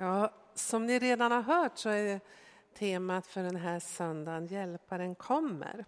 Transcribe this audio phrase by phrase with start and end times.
[0.00, 2.20] Ja, som ni redan har hört så är
[2.74, 5.84] temat för den här söndagen Hjälparen kommer.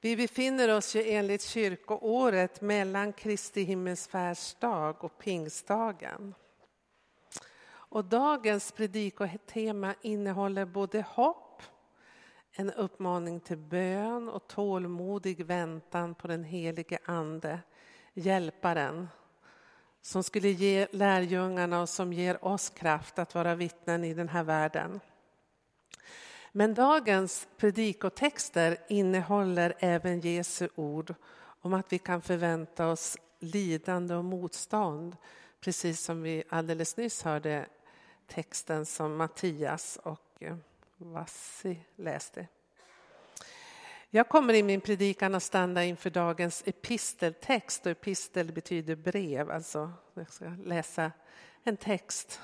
[0.00, 6.34] Vi befinner oss ju enligt kyrkoåret mellan Kristi himmelsfärdsdag och pingstdagen.
[7.68, 11.62] Och dagens predikotema innehåller både hopp,
[12.52, 17.60] en uppmaning till bön och tålmodig väntan på den helige Ande,
[18.14, 19.08] Hjälparen,
[20.02, 24.42] som skulle ge lärjungarna och som ger oss kraft att vara vittnen i den här
[24.42, 25.00] världen.
[26.52, 31.14] Men dagens predikotexter innehåller även Jesu ord
[31.60, 35.16] om att vi kan förvänta oss lidande och motstånd,
[35.60, 37.66] precis som vi alldeles nyss hörde
[38.26, 40.42] texten som Mattias och
[40.96, 42.46] Vassi läste.
[44.14, 49.92] Jag kommer i min predikan att stanna inför dagens episteltext och epistel betyder brev, alltså
[50.14, 51.12] jag ska läsa
[51.62, 52.40] en text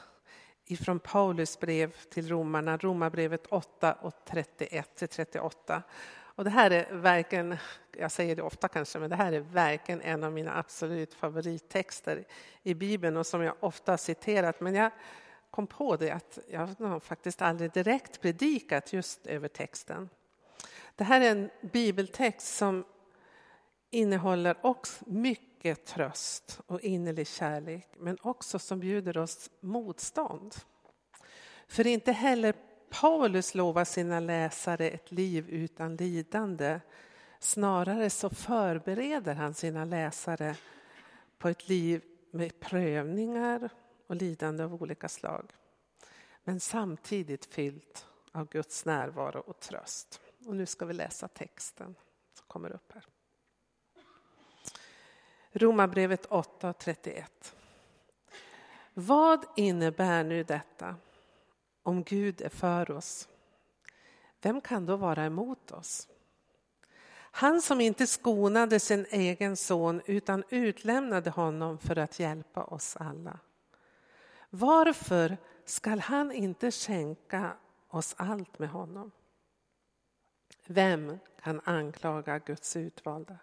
[0.67, 5.83] ifrån Paulus brev till romarna, Romarbrevet 8 och 31 till 38.
[6.21, 7.57] Och det här är verkligen,
[7.97, 12.25] jag säger det ofta kanske, men det här är verkligen en av mina absolut favorittexter
[12.63, 14.60] i Bibeln och som jag ofta har citerat.
[14.60, 14.91] Men jag
[15.51, 20.09] kom på det att jag har faktiskt aldrig direkt predikat just över texten.
[20.99, 22.85] Det här är en bibeltext som
[23.91, 30.54] innehåller också mycket tröst och innerlig kärlek, men också som bjuder oss motstånd.
[31.69, 32.54] För inte heller
[32.91, 36.80] Paulus lovar sina läsare ett liv utan lidande.
[37.38, 40.57] Snarare så förbereder han sina läsare
[41.38, 43.71] på ett liv med prövningar
[44.07, 45.52] och lidande av olika slag.
[46.45, 50.21] Men samtidigt fyllt av Guds närvaro och tröst.
[50.49, 51.95] Och nu ska vi läsa texten
[52.35, 53.04] som kommer upp här.
[55.52, 57.57] Romarbrevet 8 och 31.
[58.95, 60.96] Vad innebär nu detta?
[61.82, 63.29] Om Gud är för oss,
[64.41, 66.09] vem kan då vara emot oss?
[67.12, 73.38] Han som inte skonade sin egen son utan utlämnade honom för att hjälpa oss alla.
[74.50, 77.56] Varför skall han inte skänka
[77.88, 79.10] oss allt med honom?
[80.70, 83.38] Vem kan anklaga Guds utvalda?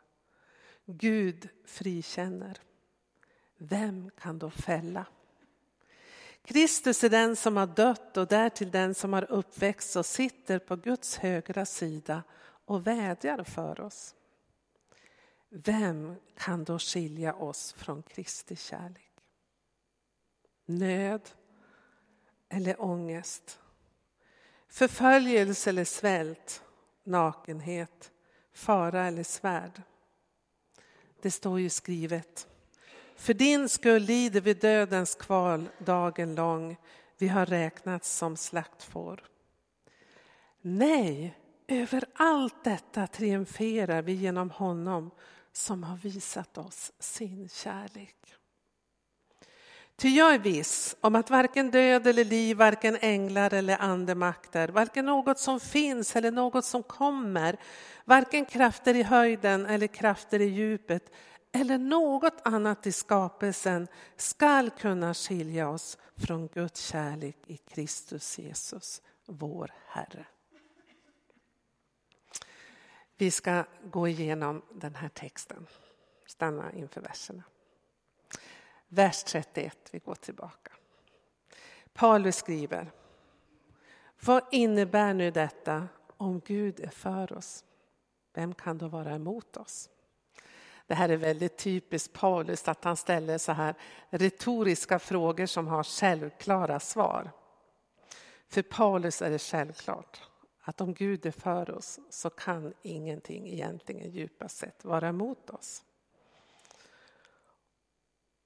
[0.85, 2.59] Gud frikänner.
[3.57, 5.05] Vem kan då fälla?
[6.43, 10.75] Kristus är den som har dött och därtill den som har uppväxt och sitter på
[10.75, 12.23] Guds högra sida
[12.65, 14.15] och vädjar för oss.
[15.49, 19.11] Vem kan då skilja oss från Kristi kärlek?
[20.65, 21.29] Nöd
[22.49, 23.59] eller ångest?
[24.67, 26.64] Förföljelse eller svält?
[27.05, 28.11] Nakenhet,
[28.53, 29.81] fara eller svärd.
[31.21, 32.47] Det står ju skrivet.
[33.16, 36.77] För din skull lider vi dödens kval dagen lång.
[37.17, 39.23] Vi har räknats som slaktfår.
[40.61, 45.11] Nej, över allt detta triumferar vi genom honom
[45.51, 48.35] som har visat oss sin kärlek.
[49.97, 55.06] Ty jag är viss om att varken död eller liv, varken änglar eller andemakter, varken
[55.06, 57.57] något som finns eller något som kommer,
[58.05, 61.11] varken krafter i höjden eller krafter i djupet
[61.51, 69.01] eller något annat i skapelsen skall kunna skilja oss från Guds kärlek i Kristus Jesus,
[69.25, 70.25] vår Herre.
[73.17, 75.67] Vi ska gå igenom den här texten.
[76.28, 77.44] Stanna inför verserna.
[78.88, 80.72] Vers 31, vi går tillbaka.
[81.94, 82.91] Paulus skriver,
[84.25, 85.88] vad innebär nu detta
[86.18, 87.63] om Gud är för oss?
[88.34, 89.90] Vem kan då vara emot oss?
[90.88, 93.75] Det här är väldigt typiskt Paulus att han ställer så här
[94.09, 97.31] retoriska frågor som har självklara svar.
[98.47, 100.22] För Paulus är det självklart
[100.62, 105.84] att om Gud är för oss så kan ingenting egentligen djupast sett vara emot oss.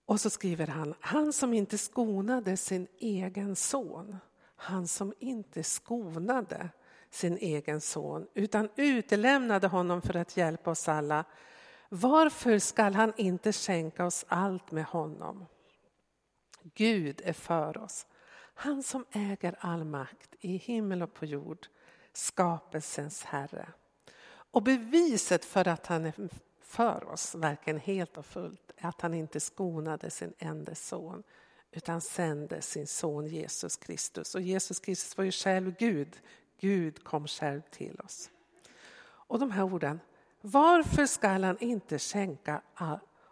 [0.09, 4.17] Och så skriver han, han som inte skonade sin egen son,
[4.55, 6.69] han som inte skonade
[7.09, 11.25] sin egen son utan utelämnade honom för att hjälpa oss alla.
[11.89, 15.45] Varför skall han inte skänka oss allt med honom?
[16.63, 18.07] Gud är för oss,
[18.53, 21.67] han som äger all makt i himmel och på jord,
[22.13, 23.67] skapelsens Herre.
[24.51, 26.13] Och beviset för att han är
[26.61, 31.23] för oss, verkligen helt och fullt, att han inte skonade sin enda son
[31.71, 34.35] utan sände sin son Jesus Kristus.
[34.35, 36.21] Och Jesus Kristus var ju själv Gud.
[36.59, 38.31] Gud kom själv till oss.
[39.01, 39.99] Och de här orden,
[40.41, 42.61] varför skall han inte skänka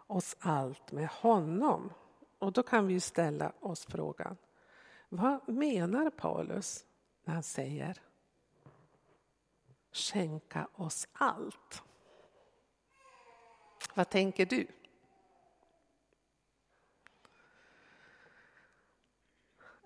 [0.06, 1.92] oss allt med honom?
[2.38, 4.36] Och då kan vi ställa oss frågan,
[5.08, 6.84] Vad menar Paulus
[7.24, 8.02] när han säger
[9.92, 11.82] skänka oss allt?
[13.94, 14.66] Vad tänker du?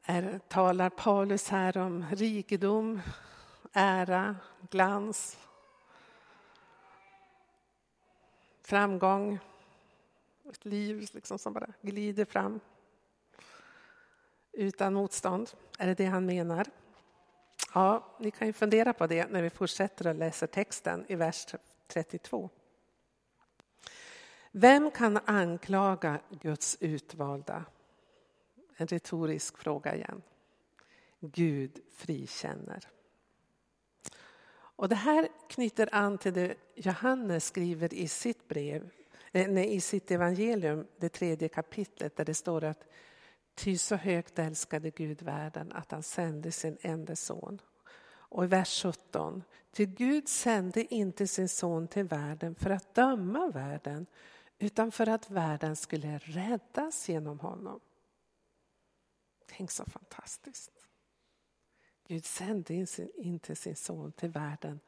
[0.04, 3.00] Är, talar Paulus här om rikedom,
[3.72, 4.36] ära,
[4.70, 5.38] glans,
[8.62, 9.38] framgång,
[10.50, 12.60] ett liv liksom som bara glider fram
[14.52, 15.50] utan motstånd?
[15.78, 16.66] Är det det han menar?
[17.74, 21.46] Ja, ni kan ju fundera på det när vi fortsätter att läsa texten i vers
[21.86, 22.50] 32.
[24.50, 27.64] Vem kan anklaga Guds utvalda?
[28.76, 30.22] En retorisk fråga igen.
[31.20, 32.88] Gud frikänner.
[34.54, 38.90] Och det här knyter an till det Johannes skriver i sitt brev,
[39.32, 42.84] eh, nej, i sitt evangelium, det tredje kapitlet, där det står att
[43.54, 47.60] Ty så högt älskade Gud världen att han sände sin enda son.
[48.04, 49.42] Och i vers 17.
[49.72, 54.06] Ty Gud sände inte sin son till världen för att döma världen
[54.58, 57.80] utan för att världen skulle räddas genom honom.
[59.56, 60.70] Tänk så fantastiskt.
[62.06, 64.80] Gud sände inte sin son till världen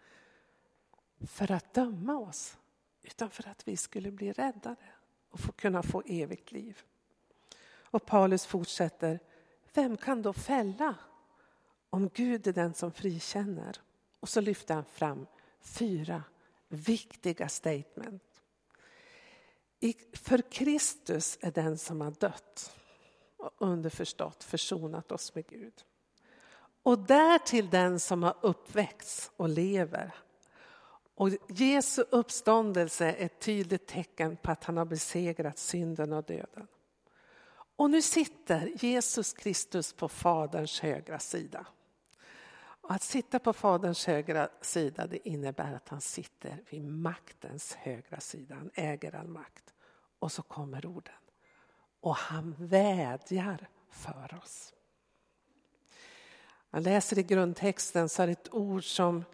[1.26, 2.58] för att döma oss
[3.02, 4.86] utan för att vi skulle bli räddade
[5.30, 6.82] och få kunna få evigt liv.
[7.66, 9.20] Och Paulus fortsätter,
[9.74, 10.94] vem kan då fälla
[11.90, 13.80] om Gud är den som frikänner?
[14.20, 15.26] Och så lyfter han fram
[15.60, 16.22] fyra
[16.68, 18.42] viktiga statement.
[20.12, 22.80] För Kristus är den som har dött
[23.44, 25.84] och underförstått försonat oss med Gud.
[26.82, 30.14] Och därtill den som har uppväxt och lever.
[31.14, 36.66] Och Jesu uppståndelse är ett tydligt tecken på att han har besegrat synden och döden.
[37.76, 41.66] Och nu sitter Jesus Kristus på Faderns högra sida.
[42.56, 48.20] Och att sitta på Faderns högra sida det innebär att han sitter vid maktens högra
[48.20, 48.54] sida.
[48.54, 49.74] Han äger all makt.
[50.18, 51.14] Och så kommer orden.
[52.04, 54.74] Och han vädjar för oss.
[56.70, 59.24] Man läser i grundtexten så är det ett ord som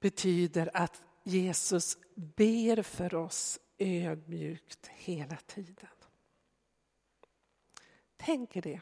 [0.00, 5.88] betyder att Jesus ber för oss ödmjukt hela tiden.
[8.16, 8.80] Tänk er det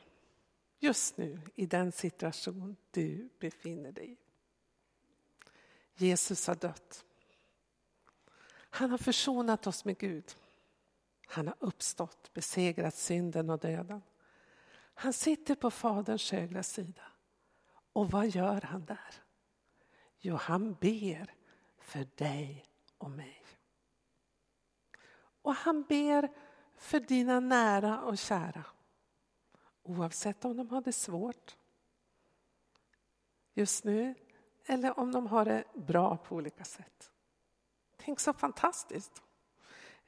[0.78, 4.16] just nu i den situation du befinner dig i.
[5.94, 7.04] Jesus har dött.
[8.52, 10.34] Han har försonat oss med Gud.
[11.30, 14.02] Han har uppstått, besegrat synden och döden.
[14.94, 17.02] Han sitter på Faderns högra sida.
[17.92, 19.14] Och vad gör han där?
[20.18, 21.34] Jo, han ber
[21.78, 22.64] för dig
[22.98, 23.44] och mig.
[25.42, 26.28] Och han ber
[26.76, 28.64] för dina nära och kära.
[29.82, 31.56] Oavsett om de har det svårt
[33.54, 34.14] just nu
[34.64, 37.10] eller om de har det bra på olika sätt.
[37.96, 39.22] Tänk så fantastiskt.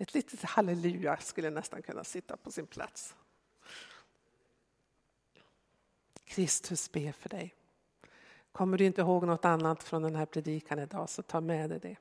[0.03, 3.17] Ett litet halleluja skulle nästan kunna sitta på sin plats.
[6.25, 7.55] Kristus ber för dig.
[8.53, 11.79] Kommer du inte ihåg något annat från den här predikan idag så ta med dig
[11.79, 11.97] det.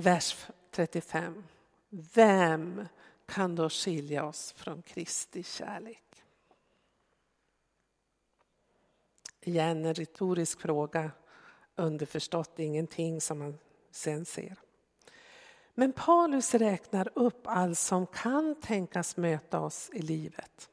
[0.00, 1.44] Vers 35.
[1.88, 2.86] Vem
[3.26, 6.24] kan då skilja oss från Kristi kärlek?
[9.40, 11.10] Igen en retorisk fråga,
[11.74, 13.58] underförstått ingenting som man
[13.90, 14.56] sen ser.
[15.80, 20.70] Men Paulus räknar upp allt som kan tänkas möta oss i livet.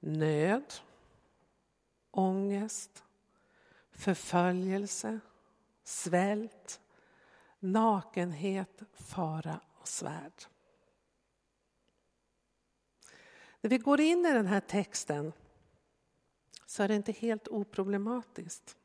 [0.00, 0.74] Nöd,
[2.10, 3.04] ångest,
[3.92, 5.20] förföljelse,
[5.84, 6.80] svält,
[7.58, 10.44] nakenhet, fara och svärd.
[13.60, 15.32] När vi går in i den här texten
[16.66, 18.76] så är det inte helt oproblematiskt.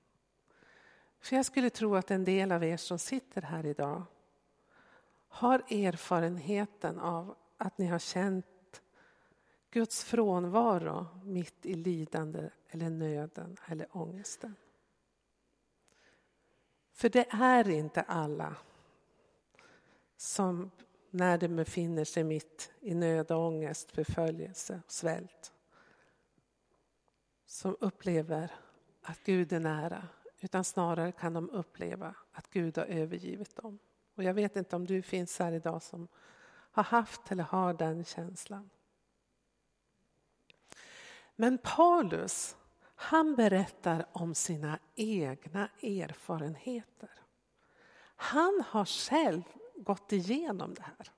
[1.19, 4.03] För jag skulle tro att en del av er som sitter här idag
[5.33, 8.81] har erfarenheten av att ni har känt
[9.71, 14.55] Guds frånvaro mitt i lidande eller nöden eller ångesten.
[16.91, 18.55] För det är inte alla
[20.17, 20.71] som
[21.09, 25.53] när de befinner sig mitt i nöd och ångest, förföljelse och svält
[27.45, 28.51] som upplever
[29.01, 30.07] att Gud är nära
[30.39, 33.79] utan snarare kan de uppleva att Gud har övergivit dem.
[34.15, 36.07] Och jag vet inte om du finns här idag som
[36.71, 38.69] har haft eller har den känslan.
[41.35, 42.55] Men Paulus,
[42.95, 47.09] han berättar om sina egna erfarenheter.
[48.15, 49.41] Han har själv
[49.75, 51.11] gått igenom det här.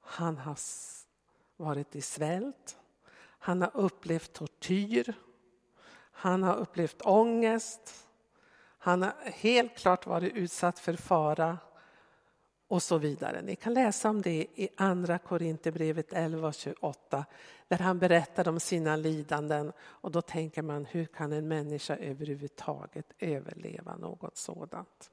[0.00, 0.58] Han har
[1.56, 2.78] varit i svält,
[3.38, 5.14] Han har upplevt tortyr.
[6.12, 8.08] Han har upplevt ångest.
[8.78, 11.58] Han har helt klart varit utsatt för fara
[12.72, 13.42] och så vidare.
[13.42, 17.24] Ni kan läsa om det i Andra Korinthierbrevet 11 och 28
[17.68, 23.06] där han berättar om sina lidanden och då tänker man hur kan en människa överhuvudtaget
[23.18, 25.10] överleva något sådant?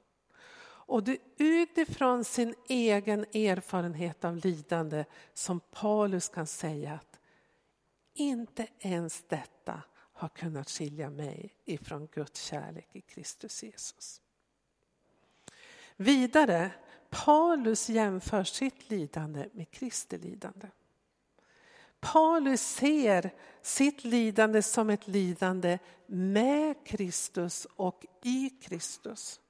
[0.62, 7.20] Och det är utifrån sin egen erfarenhet av lidande som Paulus kan säga att
[8.14, 14.20] inte ens detta har kunnat skilja mig ifrån Guds kärlek i Kristus Jesus.
[15.96, 16.70] Vidare,
[17.10, 20.66] Paulus jämför sitt lidande med Kristi lidande.
[22.00, 23.30] Paulus ser
[23.62, 29.40] sitt lidande som ett lidande med Kristus och i Kristus.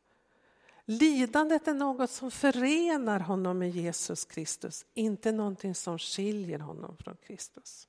[0.84, 7.16] Lidandet är något som förenar honom med Jesus Kristus, inte någonting som skiljer honom från
[7.16, 7.88] Kristus.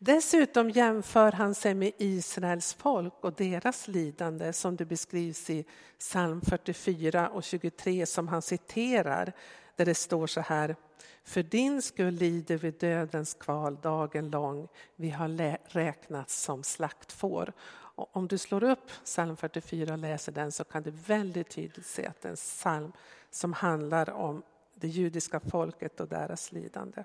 [0.00, 5.64] Dessutom jämför han sig med Israels folk och deras lidande som det beskrivs i
[5.98, 9.32] psalm 44 och 23 som han citerar
[9.76, 10.76] där det står så här.
[11.24, 14.68] För din skull lider vi dödens kval dagen lång.
[14.96, 17.52] Vi har räknats som slaktfår.
[17.70, 21.86] Och om du slår upp psalm 44 och läser den så kan du väldigt tydligt
[21.86, 22.92] se att det är en psalm
[23.30, 24.42] som handlar om
[24.74, 27.04] det judiska folket och deras lidande.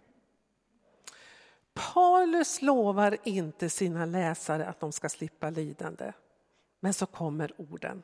[1.74, 6.14] Paulus lovar inte sina läsare att de ska slippa lidande.
[6.80, 8.04] Men så kommer orden.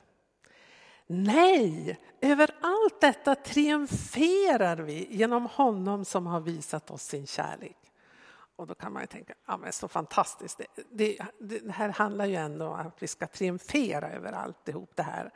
[1.07, 7.77] Nej, över allt detta triumferar vi genom honom som har visat oss sin kärlek.
[8.55, 10.57] Och då kan man ju tänka, ja men så fantastiskt.
[10.57, 15.03] Det, det, det här handlar ju ändå om att vi ska triumfera över alltihop det
[15.03, 15.31] här.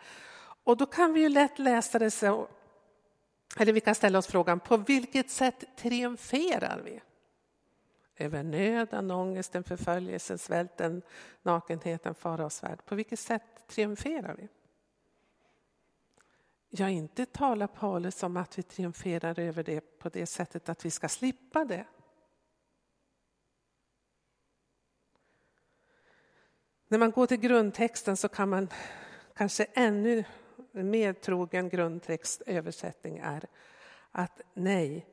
[0.64, 2.48] Och då kan vi ju lätt läsa det så,
[3.58, 7.02] eller vi kan ställa oss frågan, på vilket sätt triumferar vi?
[8.16, 11.02] Över nöden, ångesten, förföljelsen, svälten,
[11.42, 12.86] nakenheten, fara och svärd.
[12.86, 14.50] På vilket sätt triumferar vi?
[16.70, 20.92] Ja, inte talar Paulus om att vi triumferar över det på det sättet att vi
[20.92, 21.86] ska slippa det.
[26.88, 28.70] När man går till grundtexten så kan man
[29.34, 30.24] kanske ännu
[30.72, 33.48] mer trogen grundtextöversättning är
[34.12, 35.08] att nej,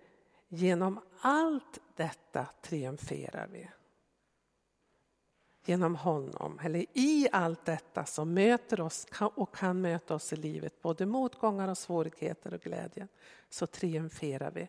[0.52, 3.68] genom allt detta triumferar vi.
[5.64, 10.82] Genom honom, eller i allt detta som möter oss och kan möta oss i livet,
[10.82, 13.08] både motgångar och svårigheter och glädje,
[13.50, 14.68] så triumferar vi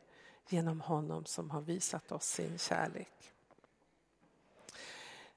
[0.49, 3.33] genom honom som har visat oss sin kärlek.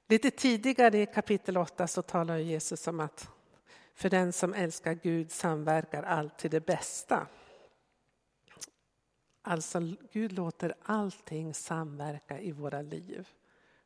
[0.07, 3.29] Lite tidigare i kapitel 8 så talar Jesus om att
[3.95, 7.27] för den som älskar Gud samverkar allt till det bästa.
[9.47, 9.81] Alltså
[10.13, 13.29] Gud låter allting samverka i våra liv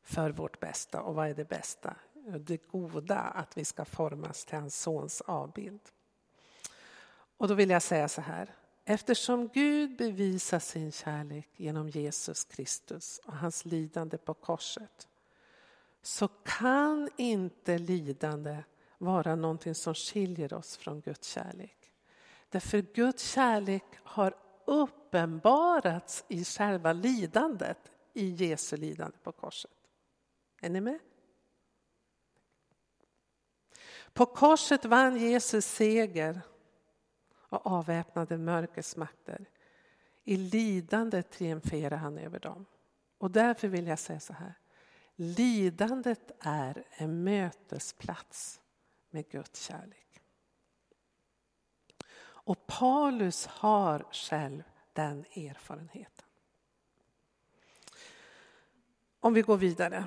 [0.02, 1.02] för vårt bästa.
[1.02, 1.96] Och vad är det bästa?
[2.40, 5.80] Det goda, att vi ska formas till hans sons avbild.
[7.36, 8.54] Och då vill jag säga så här.
[8.84, 15.08] Eftersom Gud bevisar sin kärlek genom Jesus Kristus och hans lidande på korset
[16.02, 18.62] så kan inte lidande
[18.98, 21.92] vara någonting som skiljer oss från Guds kärlek.
[22.48, 24.34] Därför Guds kärlek har
[24.64, 29.70] upp uppenbarats i själva lidandet, i Jesu lidande på korset.
[30.60, 30.98] Är ni med?
[34.12, 36.40] På korset vann Jesus seger
[37.30, 39.48] och avväpnade mörkrets makter.
[40.24, 42.66] I lidandet triumferar han över dem.
[43.18, 44.54] Och därför vill jag säga så här.
[45.14, 48.60] Lidandet är en mötesplats
[49.10, 50.22] med Guds kärlek.
[52.20, 54.62] Och Paulus har själv
[54.98, 56.26] den erfarenheten.
[59.20, 60.04] Om vi går vidare,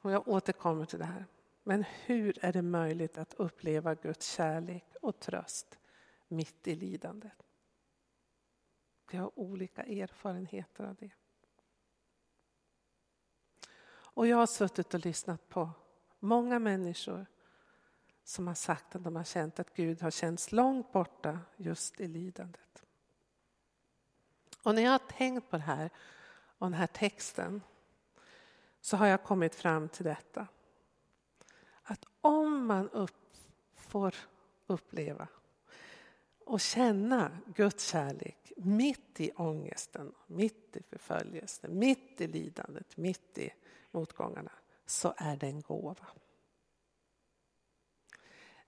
[0.00, 1.26] och jag återkommer till det här.
[1.62, 5.78] Men hur är det möjligt att uppleva Guds kärlek och tröst
[6.28, 7.42] mitt i lidandet?
[9.10, 11.10] Vi har olika erfarenheter av det.
[13.86, 15.70] Och jag har suttit och lyssnat på
[16.18, 17.26] många människor
[18.24, 22.08] som har sagt att de har känt att Gud har känts långt borta just i
[22.08, 22.83] lidandet.
[24.64, 25.90] Och när jag har tänkt på det här
[26.58, 27.62] och den här texten
[28.80, 30.46] så har jag kommit fram till detta.
[31.82, 33.36] Att om man upp,
[33.74, 34.14] får
[34.66, 35.28] uppleva
[36.44, 43.50] och känna Guds kärlek mitt i ångesten, mitt i förföljelsen, mitt i lidandet, mitt i
[43.90, 44.52] motgångarna,
[44.86, 46.06] så är det en gåva.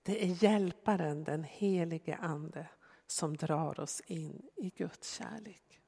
[0.03, 2.67] Det är hjälparen, den helige Ande,
[3.07, 5.81] som drar oss in i Guds kärlek.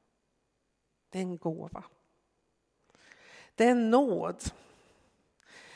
[1.10, 1.84] Det är en gåva.
[3.56, 4.44] Det är en nåd.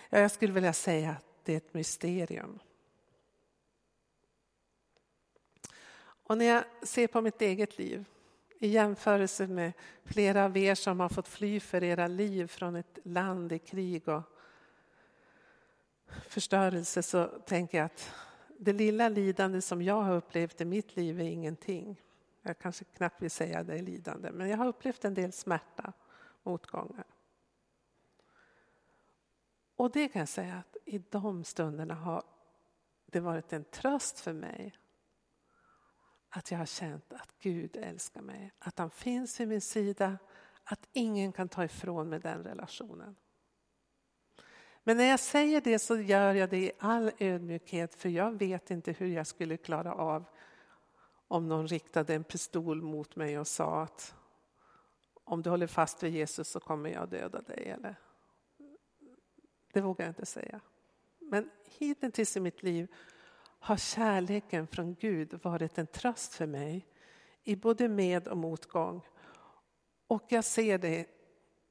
[0.10, 2.60] Ja, jag skulle vilja säga att det är ett mysterium.
[6.25, 8.06] Och när jag ser på mitt eget liv
[8.60, 9.72] i jämförelse med
[10.06, 14.08] flera av er som har fått fly för era liv från ett land i krig
[14.08, 14.22] och
[16.28, 18.12] förstörelse så tänker jag att
[18.60, 22.02] det lilla lidande som jag har upplevt i mitt liv är ingenting.
[22.46, 25.94] Jag kanske knappt vill säga det är lidande, men jag har upplevt en del smärta,
[26.44, 27.06] motgångar.
[29.76, 32.24] Och det kan jag säga att i de stunderna har
[33.06, 34.78] det varit en tröst för mig
[36.30, 40.18] att jag har känt att Gud älskar mig, att han finns vid min sida,
[40.64, 43.16] att ingen kan ta ifrån mig den relationen.
[44.84, 48.72] Men när jag säger det så gör jag det i all ödmjukhet för jag vet
[48.72, 50.26] inte hur jag skulle klara av
[51.34, 54.16] om någon riktade en pistol mot mig och sa att
[55.24, 57.70] om du håller fast vid Jesus så kommer jag döda dig.
[57.70, 57.96] Eller?
[59.74, 60.60] Det vågar jag inte säga.
[61.20, 62.88] Men hittills i mitt liv
[63.60, 66.88] har kärleken från Gud varit en tröst för mig
[67.44, 69.02] i både med och motgång.
[70.08, 71.08] Och jag ser det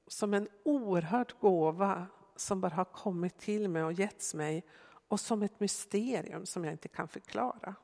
[0.07, 4.65] som en oerhörd gåva som bara har kommit till mig och getts mig
[5.09, 7.75] och som ett mysterium som jag inte kan förklara.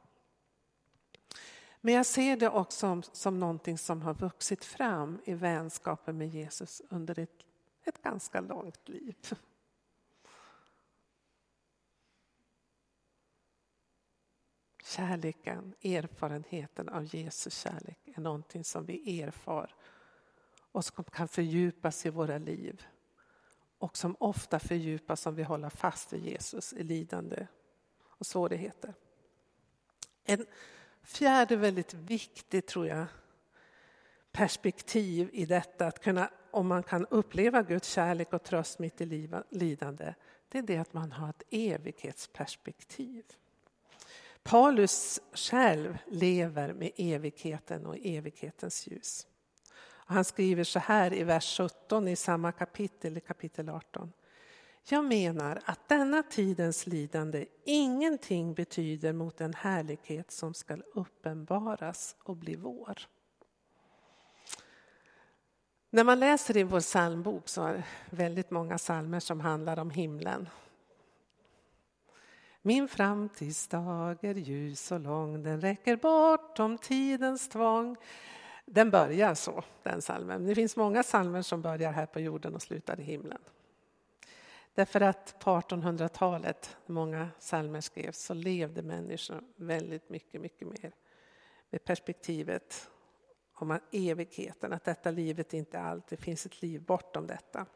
[1.80, 6.28] Men jag ser det också som, som någonting som har vuxit fram i vänskapen med
[6.28, 7.44] Jesus under ett,
[7.84, 9.16] ett ganska långt liv.
[14.84, 19.74] Kärleken, erfarenheten av Jesus kärlek är någonting som vi erfar
[20.72, 22.86] och som kan fördjupas i våra liv
[23.78, 27.46] och som ofta fördjupas om vi håller fast vid Jesus i lidande
[28.00, 28.94] och svårigheter.
[30.24, 30.46] En
[31.08, 33.06] fjärde väldigt viktigt, tror jag,
[34.32, 39.28] perspektiv i detta, att kunna, om man kan uppleva Guds kärlek och tröst mitt i
[39.50, 40.14] lidande,
[40.48, 43.24] det är det att man har ett evighetsperspektiv.
[44.42, 49.26] Paulus själv lever med evigheten och evighetens ljus.
[49.88, 54.12] Han skriver så här i vers 17 i samma kapitel, i kapitel 18.
[54.90, 62.36] Jag menar att denna tidens lidande ingenting betyder mot den härlighet som skall uppenbaras och
[62.36, 62.98] bli vår.
[65.90, 69.90] När man läser i vår psalmbok så är det väldigt många psalmer som handlar om
[69.90, 70.48] himlen.
[72.62, 77.96] Min framtidsdag är ljus och lång, den räcker bortom tidens tvång.
[78.66, 80.46] Den börjar så, den salmen.
[80.46, 83.40] Det finns många salmer som börjar här på jorden och slutar i himlen.
[84.78, 90.92] Därför att på 1800-talet, många psalmer skrevs, så levde människor väldigt mycket, mycket mer
[91.70, 92.90] med perspektivet
[93.54, 97.66] om evigheten, att detta livet inte är allt, det finns ett liv bortom detta.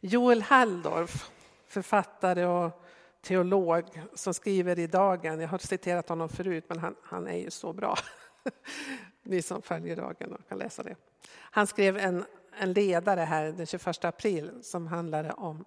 [0.00, 1.30] Joel Halldorf,
[1.66, 2.84] författare och
[3.20, 7.50] teolog som skriver i Dagen, jag har citerat honom förut men han, han är ju
[7.50, 7.96] så bra.
[9.22, 10.96] Ni som följer Dagen och kan läsa det.
[11.30, 12.24] Han skrev en,
[12.58, 15.64] en ledare här den 21 april som handlade om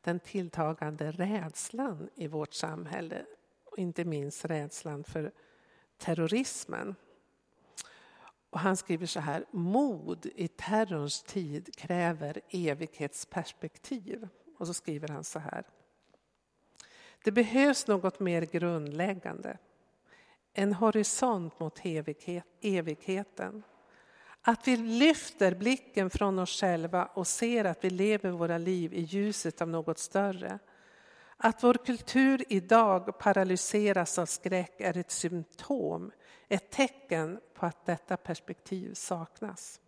[0.00, 3.24] den tilltagande rädslan i vårt samhälle
[3.64, 5.32] och inte minst rädslan för
[5.98, 6.94] terrorismen.
[8.50, 14.28] Och han skriver så här, mod i terrorns tid kräver evighetsperspektiv.
[14.58, 15.64] Och så skriver han så här.
[17.24, 19.58] Det behövs något mer grundläggande.
[20.52, 21.80] En horisont mot
[22.60, 23.62] evigheten.
[24.48, 29.00] Att vi lyfter blicken från oss själva och ser att vi lever våra liv i
[29.00, 30.58] ljuset av något större.
[31.36, 36.10] Att vår kultur idag paralyseras av skräck är ett symptom,
[36.48, 39.80] ett tecken på att detta perspektiv saknas.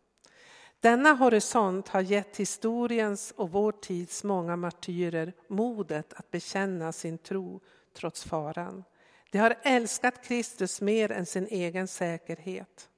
[0.81, 7.61] Denna horisont har gett historiens och vår tids många martyrer modet att bekänna sin tro
[7.95, 8.85] trots faran.
[9.31, 12.90] De har älskat Kristus mer än sin egen säkerhet.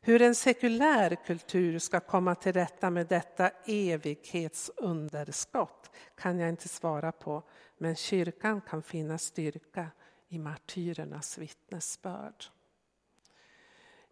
[0.00, 7.12] Hur en sekulär kultur ska komma till rätta med detta evighetsunderskott kan jag inte svara
[7.12, 7.42] på,
[7.78, 9.90] men kyrkan kan finna styrka
[10.28, 12.44] i martyrernas vittnesbörd.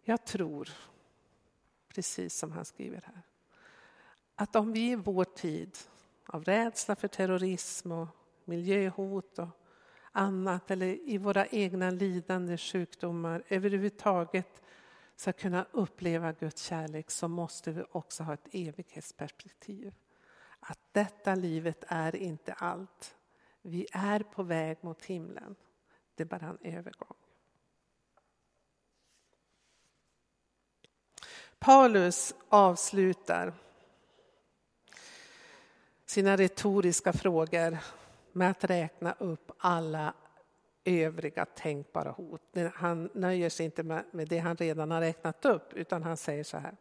[0.01, 0.69] Jag tror
[1.87, 3.21] precis som han skriver här.
[4.35, 5.77] Att om vi i vår tid
[6.25, 8.07] av rädsla för terrorism och
[8.45, 9.49] miljöhot och
[10.11, 14.61] annat eller i våra egna lidande sjukdomar överhuvudtaget
[15.17, 19.93] ska kunna uppleva Guds kärlek så måste vi också ha ett evighetsperspektiv.
[20.59, 23.15] Att detta livet är inte allt.
[23.61, 25.55] Vi är på väg mot himlen.
[26.15, 27.17] Det är bara en övergång.
[31.59, 33.53] Paulus avslutar
[36.05, 37.77] sina retoriska frågor
[38.31, 40.13] med att räkna upp alla
[40.87, 42.41] övriga tänkbara hot.
[42.75, 46.57] Han nöjer sig inte med det han redan har räknat upp utan han säger så
[46.57, 46.75] här.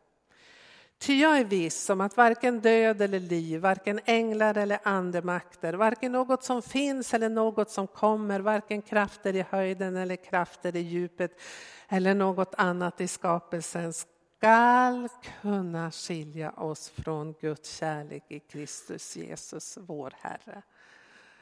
[0.98, 6.12] Ty jag är viss om att varken död eller liv, varken änglar eller andemakter, varken
[6.12, 11.40] något som finns eller något som kommer, varken krafter i höjden eller krafter i djupet
[11.88, 15.08] eller något annat i skapelsen skall
[15.42, 20.62] kunna skilja oss från Guds kärlek i Kristus Jesus, vår Herre.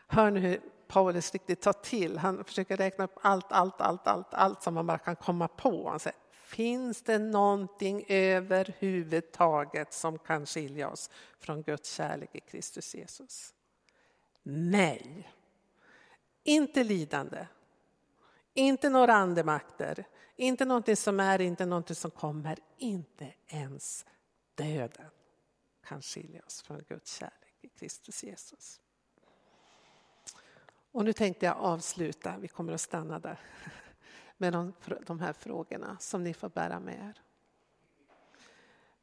[0.06, 2.18] Hör nu hur Paulus riktigt tar till.
[2.18, 5.88] Han försöker räkna upp allt, allt, allt, allt, allt som man bara kan komma på.
[5.88, 12.94] Han säger, finns det någonting överhuvudtaget som kan skilja oss från Guds kärlek i Kristus
[12.94, 13.54] Jesus?
[14.42, 15.32] Nej.
[16.44, 17.46] Inte lidande.
[18.54, 20.04] Inte några andemakter.
[20.36, 22.58] Inte någonting som är, inte någonting som kommer.
[22.78, 24.06] Inte ens
[24.54, 25.10] döden
[25.84, 28.80] kan skilja oss från Guds kärlek i Kristus Jesus.
[30.94, 33.38] Och nu tänkte jag avsluta, vi kommer att stanna där,
[34.36, 34.72] med de,
[35.06, 37.22] de här frågorna som ni får bära med er.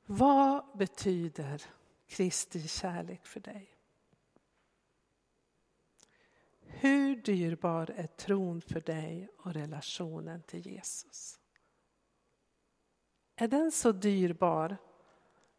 [0.05, 1.61] Vad betyder
[2.07, 3.75] Kristi kärlek för dig?
[6.61, 11.39] Hur dyrbar är tron för dig och relationen till Jesus?
[13.35, 14.77] Är den så dyrbar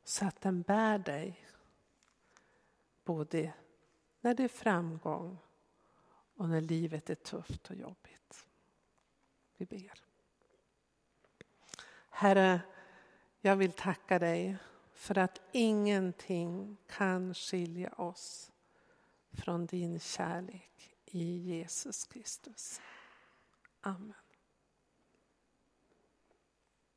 [0.05, 1.47] så att den bär dig
[3.05, 3.53] både
[4.21, 5.39] när det är framgång
[6.43, 8.47] och när livet är tufft och jobbigt.
[9.57, 9.93] Vi ber.
[12.11, 12.61] Herre,
[13.41, 14.57] jag vill tacka dig
[14.93, 18.53] för att ingenting kan skilja oss
[19.33, 22.81] från din kärlek i Jesus Kristus.
[23.81, 24.22] Amen.